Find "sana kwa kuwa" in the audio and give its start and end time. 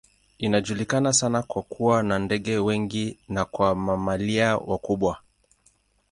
1.13-2.03